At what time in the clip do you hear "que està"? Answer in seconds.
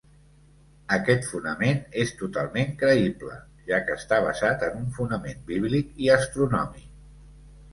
3.89-4.19